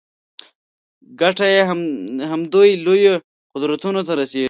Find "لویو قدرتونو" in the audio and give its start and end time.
2.85-4.01